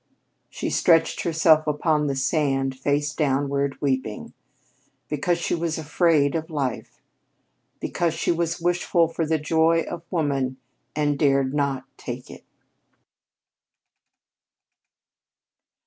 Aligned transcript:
She 0.49 0.71
stretched 0.71 1.21
herself 1.21 1.67
upon 1.67 2.07
the 2.07 2.15
sand, 2.15 2.75
face 2.75 3.13
downward, 3.13 3.79
weeping, 3.79 4.33
because 5.07 5.37
she 5.37 5.53
was 5.53 5.77
afraid 5.77 6.33
of 6.33 6.49
life 6.49 6.99
because 7.79 8.15
she 8.15 8.31
was 8.31 8.59
wishful 8.59 9.07
for 9.07 9.27
the 9.27 9.37
joy 9.37 9.81
of 9.81 10.01
woman 10.09 10.57
and 10.95 11.19
dared 11.19 11.53
not 11.53 11.83
take 11.99 12.31
it. 12.31 12.45